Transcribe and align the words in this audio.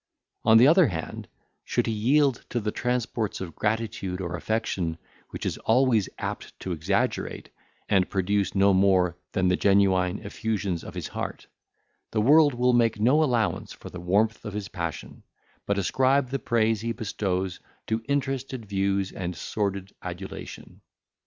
On 0.43 0.57
the 0.57 0.67
other 0.67 0.87
hand, 0.87 1.27
should 1.63 1.85
he 1.85 1.91
yield 1.93 2.43
to 2.49 2.59
the 2.59 2.71
transports 2.71 3.39
of 3.39 3.53
gratitude 3.55 4.19
or 4.19 4.35
affection, 4.35 4.97
which 5.29 5.45
is 5.45 5.59
always 5.59 6.09
apt 6.17 6.59
to 6.61 6.71
exaggerate, 6.71 7.49
and 7.87 8.09
produce 8.09 8.55
no 8.55 8.73
more 8.73 9.15
than 9.33 9.47
the 9.47 9.55
genuine 9.55 10.17
effusions 10.25 10.83
of 10.83 10.95
his 10.95 11.09
heart, 11.09 11.45
the 12.09 12.19
world 12.19 12.55
will 12.55 12.73
make 12.73 12.99
no 12.99 13.23
allowance 13.23 13.73
for 13.73 13.91
the 13.91 13.99
warmth 14.01 14.43
of 14.43 14.53
his 14.53 14.69
passion, 14.69 15.21
but 15.67 15.77
ascribe 15.77 16.29
the 16.31 16.39
praise 16.39 16.81
he 16.81 16.93
bestows 16.93 17.59
to 17.85 18.03
interested 18.07 18.65
views 18.65 19.11
and 19.11 19.35
sordid 19.35 19.91
adulation. 20.01 20.81